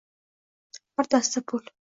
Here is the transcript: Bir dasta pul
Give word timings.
Bir 1.01 1.11
dasta 1.15 1.47
pul 1.53 1.73